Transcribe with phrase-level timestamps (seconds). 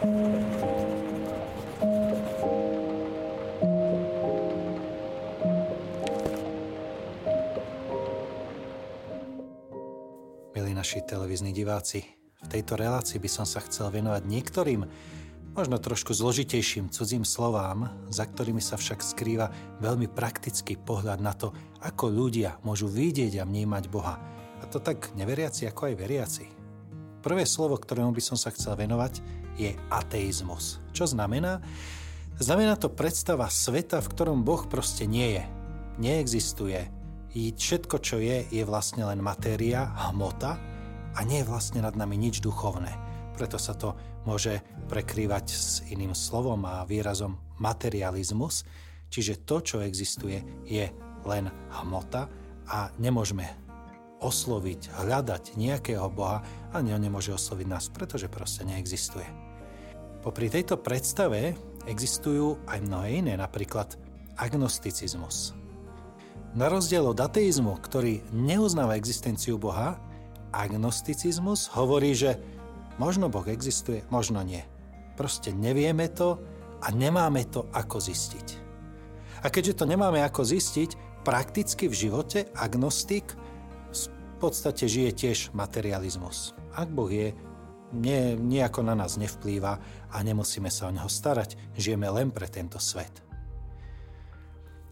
[0.00, 0.08] Milí
[10.72, 12.00] naši televízni diváci,
[12.40, 14.88] v tejto relácii by som sa chcel venovať niektorým
[15.52, 19.52] možno trošku zložitejším cudzím slovám, za ktorými sa však skrýva
[19.84, 21.52] veľmi praktický pohľad na to,
[21.84, 24.16] ako ľudia môžu vidieť a vnímať Boha.
[24.60, 26.59] A to tak neveriaci ako aj veriaci.
[27.20, 29.20] Prvé slovo, ktorému by som sa chcel venovať,
[29.60, 30.80] je ateizmus.
[30.96, 31.60] Čo znamená?
[32.40, 35.44] Znamená to predstava sveta, v ktorom Boh proste nie je.
[36.00, 36.88] Neexistuje.
[37.36, 40.56] I všetko, čo je, je vlastne len matéria, hmota
[41.12, 42.88] a nie je vlastne nad nami nič duchovné.
[43.36, 43.92] Preto sa to
[44.24, 48.64] môže prekrývať s iným slovom a výrazom materializmus,
[49.12, 50.88] čiže to, čo existuje, je
[51.28, 51.52] len
[51.84, 52.32] hmota
[52.64, 53.69] a nemôžeme
[54.20, 59.26] osloviť, hľadať nejakého Boha a on nemôže osloviť nás, pretože proste neexistuje.
[60.20, 61.56] Popri tejto predstave
[61.88, 63.96] existujú aj mnohé iné, napríklad
[64.36, 65.56] agnosticizmus.
[66.52, 69.96] Na rozdiel od ateizmu, ktorý neuznáva existenciu Boha,
[70.52, 72.36] agnosticizmus hovorí, že
[73.00, 74.60] Možno Boh existuje, možno nie.
[75.16, 76.36] Proste nevieme to
[76.84, 78.60] a nemáme to ako zistiť.
[79.40, 83.32] A keďže to nemáme ako zistiť, prakticky v živote agnostik
[84.40, 86.56] podstate žije tiež materializmus.
[86.72, 87.36] Ak Boh je,
[87.92, 89.76] nie, nejako na nás nevplýva
[90.08, 93.12] a nemusíme sa o neho starať, žijeme len pre tento svet.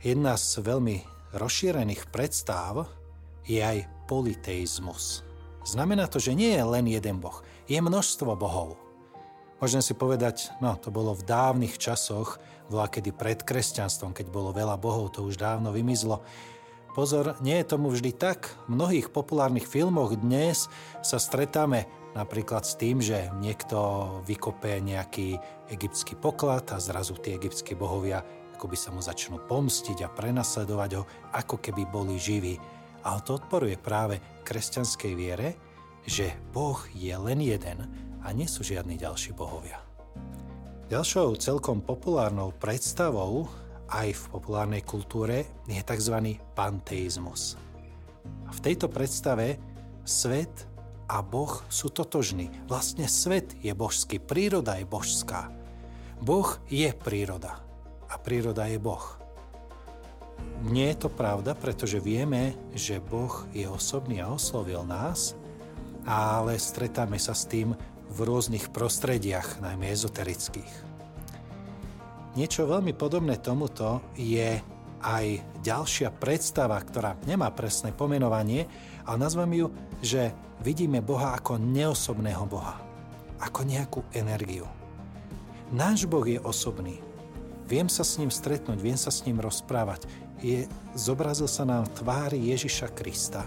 [0.00, 1.04] Jedna z veľmi
[1.36, 2.88] rozšírených predstáv
[3.44, 5.26] je aj politeizmus.
[5.64, 8.76] Znamená to, že nie je len jeden Boh, je množstvo bohov.
[9.64, 12.36] Môžem si povedať, no to bolo v dávnych časoch,
[12.68, 16.20] bola kedy pred kresťanstvom, keď bolo veľa bohov, to už dávno vymizlo.
[16.94, 18.54] Pozor, nie je tomu vždy tak.
[18.70, 20.70] V mnohých populárnych filmoch dnes
[21.02, 23.76] sa stretáme napríklad s tým, že niekto
[24.22, 25.34] vykope nejaký
[25.74, 28.22] egyptský poklad a zrazu tí egyptskí bohovia
[28.54, 31.02] akoby sa mu začnú pomstiť a prenasledovať ho,
[31.34, 32.56] ako keby boli živí.
[33.04, 35.58] A to odporuje práve kresťanskej viere,
[36.06, 37.84] že Boh je len jeden
[38.22, 39.82] a nie sú žiadni ďalší bohovia.
[40.88, 43.50] Ďalšou celkom populárnou predstavou
[43.94, 46.42] aj v populárnej kultúre je tzv.
[46.58, 47.54] panteizmus.
[48.44, 49.62] A v tejto predstave
[50.02, 50.66] svet
[51.06, 52.50] a Boh sú totožní.
[52.66, 55.54] Vlastne svet je božský, príroda je božská.
[56.18, 57.62] Boh je príroda
[58.10, 59.22] a príroda je Boh.
[60.66, 65.38] Nie je to pravda, pretože vieme, že Boh je osobný a oslovil nás
[66.04, 67.72] ale stretáme sa s tým
[68.12, 70.93] v rôznych prostrediach, najmä ezoterických.
[72.34, 74.58] Niečo veľmi podobné tomuto je
[75.04, 75.26] aj
[75.62, 78.66] ďalšia predstava, ktorá nemá presné pomenovanie,
[79.06, 79.66] ale nazvem ju,
[80.02, 80.34] že
[80.64, 82.80] vidíme Boha ako neosobného Boha,
[83.38, 84.66] ako nejakú energiu.
[85.70, 86.98] Náš Boh je osobný.
[87.70, 90.10] Viem sa s ním stretnúť, viem sa s ním rozprávať.
[90.42, 90.66] Je,
[90.98, 93.46] zobrazil sa nám tvári Ježiša Krista,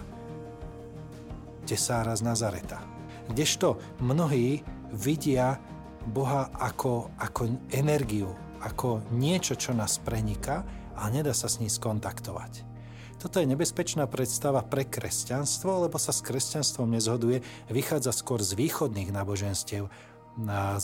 [1.68, 2.80] tesára z Nazareta.
[3.28, 4.64] Kdežto mnohí
[4.96, 5.60] vidia
[6.08, 8.32] Boha ako, ako energiu,
[8.62, 10.66] ako niečo, čo nás preniká
[10.98, 12.66] a nedá sa s ním skontaktovať.
[13.18, 19.10] Toto je nebezpečná predstava pre kresťanstvo, lebo sa s kresťanstvom nezhoduje, vychádza skôr z východných
[19.10, 19.90] náboženstiev,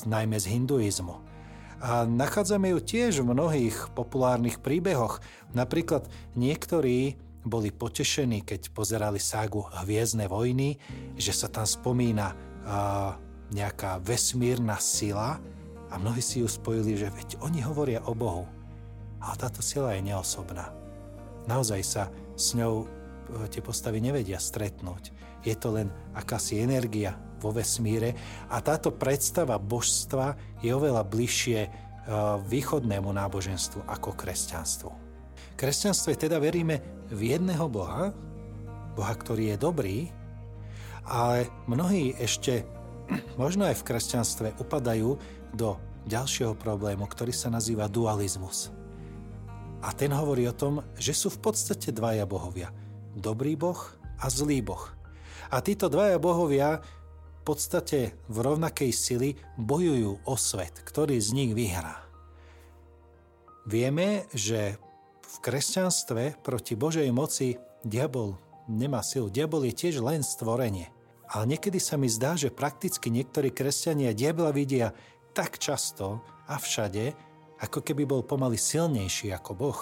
[0.03, 1.15] najmä z hinduizmu.
[1.79, 5.23] A nachádzame ju tiež v mnohých populárnych príbehoch.
[5.55, 7.15] Napríklad niektorí
[7.45, 10.81] boli potešení, keď pozerali ságu Hviezdne vojny,
[11.15, 13.15] že sa tam spomína uh,
[13.53, 15.39] nejaká vesmírna sila
[15.95, 18.51] a mnohí si ju spojili, že veď oni hovoria o Bohu.
[19.23, 20.75] Ale táto sila je neosobná.
[21.47, 22.89] Naozaj sa s ňou uh,
[23.47, 25.15] tie postavy nevedia stretnúť.
[25.47, 25.87] Je to len
[26.19, 28.19] akási energia vo vesmíre
[28.51, 35.05] a táto predstava božstva je oveľa bližšie uh, východnému náboženstvu ako kresťanstvu
[35.55, 38.11] kresťanstve teda veríme v jedného Boha,
[38.95, 39.97] Boha, ktorý je dobrý,
[41.07, 42.67] ale mnohí ešte,
[43.41, 45.17] možno aj v kresťanstve, upadajú
[45.55, 48.71] do ďalšieho problému, ktorý sa nazýva dualizmus.
[49.85, 52.73] A ten hovorí o tom, že sú v podstate dvaja bohovia.
[53.13, 53.77] Dobrý boh
[54.17, 54.81] a zlý boh.
[55.53, 61.53] A títo dvaja bohovia v podstate v rovnakej sily bojujú o svet, ktorý z nich
[61.53, 62.01] vyhrá.
[63.69, 64.81] Vieme, že
[65.25, 69.29] v kresťanstve proti Božej moci diabol nemá silu.
[69.29, 70.89] Diabol je tiež len stvorenie.
[71.35, 74.95] Ale niekedy sa mi zdá, že prakticky niektorí kresťania diabla vidia
[75.35, 77.11] tak často a všade,
[77.59, 79.81] ako keby bol pomaly silnejší ako Boh.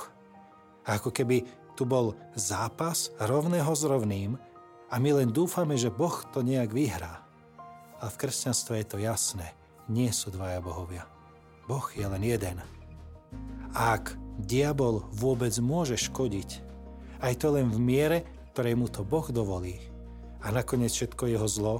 [0.88, 1.44] Ako keby
[1.76, 4.40] tu bol zápas rovného s rovným
[4.88, 7.20] a my len dúfame, že Boh to nejak vyhrá.
[8.00, 9.52] Ale v kresťanstve je to jasné.
[9.92, 11.04] nie sú dvaja bohovia.
[11.68, 12.64] Boh je len jeden.
[13.76, 16.64] Ak diabol vôbec môže škodiť,
[17.20, 18.18] aj to len v miere,
[18.56, 19.92] ktorej mu to Boh dovolí.
[20.42, 21.76] A nakoniec všetko jeho zlo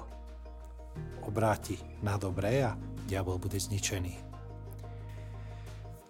[1.26, 4.14] obráti na dobré a diabol bude zničený.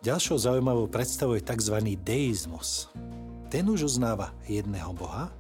[0.03, 1.79] Ďalšou zaujímavou predstavou je tzv.
[2.03, 2.91] deizmus.
[3.47, 5.31] Ten už uznáva jedného Boha,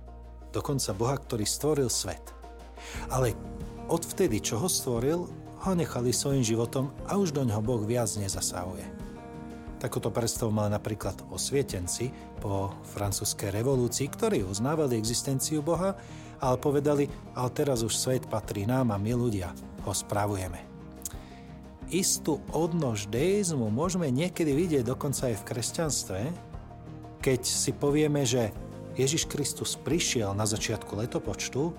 [0.55, 2.23] dokonca Boha, ktorý stvoril svet.
[3.11, 3.35] Ale
[3.91, 5.26] odvtedy, čo ho stvoril,
[5.62, 9.01] ho nechali svojim životom a už do ňoho Boh viac nezasahuje.
[9.82, 15.99] Takúto predstavu mal napríklad osvietenci po francúzskej revolúcii, ktorí uznávali existenciu Boha,
[16.38, 19.50] ale povedali, ale teraz už svet patrí nám a my ľudia
[19.82, 20.62] ho spravujeme.
[21.90, 26.20] Istú odnož deizmu môžeme niekedy vidieť dokonca aj v kresťanstve,
[27.19, 28.55] keď si povieme, že
[28.94, 31.75] Ježiš Kristus prišiel na začiatku letopočtu,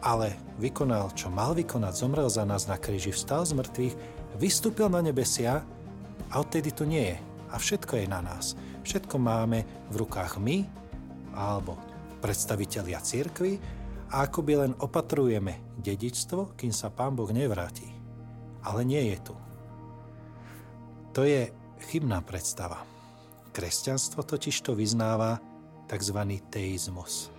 [0.00, 3.94] ale vykonal, čo mal vykonať, zomrel za nás na kríži, vstal z mŕtvych,
[4.40, 5.68] vystúpil na nebesia
[6.32, 7.25] a odtedy tu nie je.
[7.50, 8.58] A všetko je na nás.
[8.82, 10.66] Všetko máme v rukách my,
[11.36, 11.78] alebo
[12.22, 13.58] predstavitelia církvy,
[14.06, 17.90] a akoby len opatrujeme dedičstvo, kým sa Pán Boh nevráti.
[18.62, 19.34] Ale nie je tu.
[21.14, 21.50] To je
[21.90, 22.86] chybná predstava.
[23.50, 25.40] Kresťanstvo totiž to vyznáva
[25.90, 26.18] tzv.
[26.52, 27.32] teizmus.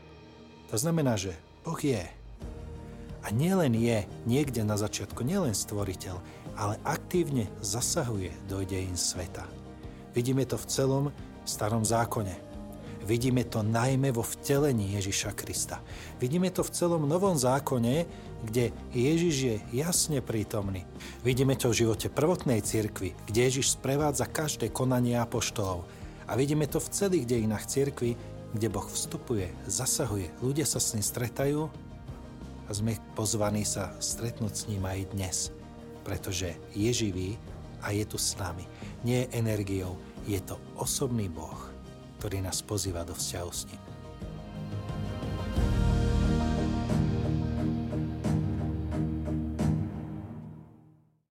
[0.67, 2.03] To znamená, že Boh je.
[3.23, 6.15] A nielen je niekde na začiatku, nielen stvoriteľ,
[6.55, 9.43] ale aktívne zasahuje do dejín sveta.
[10.17, 11.05] Vidíme to v celom
[11.45, 12.33] starom zákone.
[13.05, 15.77] Vidíme to najmä vo vtelení Ježiša Krista.
[16.17, 18.09] Vidíme to v celom novom zákone,
[18.41, 20.89] kde Ježiš je jasne prítomný.
[21.21, 25.85] Vidíme to v živote prvotnej cirkvi, kde Ježiš sprevádza každé konanie apoštolov.
[26.25, 28.17] A vidíme to v celých dejinách cirkvi,
[28.57, 31.69] kde Boh vstupuje, zasahuje, ľudia sa s ním stretajú
[32.65, 35.53] a sme pozvaní sa stretnúť s ním aj dnes
[36.07, 37.35] pretože je živý
[37.81, 38.65] a je tu s nami.
[39.03, 39.95] Nie je energiou,
[40.27, 41.71] je to osobný Boh,
[42.19, 43.86] ktorý nás pozýva do vzťahu s ním.